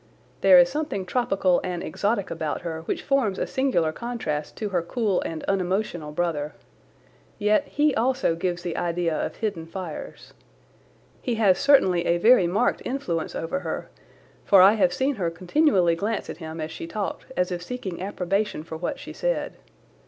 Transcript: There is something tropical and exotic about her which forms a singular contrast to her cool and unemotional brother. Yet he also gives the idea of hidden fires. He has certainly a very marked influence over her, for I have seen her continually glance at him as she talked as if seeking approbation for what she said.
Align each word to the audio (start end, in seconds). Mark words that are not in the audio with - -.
There 0.41 0.57
is 0.57 0.67
something 0.67 1.05
tropical 1.05 1.61
and 1.63 1.83
exotic 1.83 2.31
about 2.31 2.61
her 2.61 2.81
which 2.81 3.03
forms 3.03 3.37
a 3.37 3.45
singular 3.45 3.91
contrast 3.91 4.55
to 4.57 4.69
her 4.69 4.81
cool 4.81 5.21
and 5.21 5.43
unemotional 5.43 6.11
brother. 6.11 6.55
Yet 7.37 7.67
he 7.67 7.93
also 7.93 8.33
gives 8.35 8.63
the 8.63 8.75
idea 8.75 9.15
of 9.15 9.35
hidden 9.35 9.67
fires. 9.67 10.33
He 11.21 11.35
has 11.35 11.59
certainly 11.59 12.07
a 12.07 12.17
very 12.17 12.47
marked 12.47 12.81
influence 12.83 13.35
over 13.35 13.59
her, 13.59 13.91
for 14.43 14.59
I 14.63 14.73
have 14.73 14.91
seen 14.91 15.17
her 15.17 15.29
continually 15.29 15.95
glance 15.95 16.31
at 16.31 16.37
him 16.37 16.59
as 16.59 16.71
she 16.71 16.87
talked 16.87 17.25
as 17.37 17.51
if 17.51 17.61
seeking 17.61 18.01
approbation 18.01 18.63
for 18.63 18.77
what 18.77 18.97
she 18.97 19.13
said. 19.13 19.53